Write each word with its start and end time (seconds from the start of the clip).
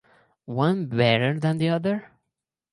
One 0.55 0.87
better 0.87 1.39
than 1.39 1.59
the 1.59 1.69
other? 1.69 2.09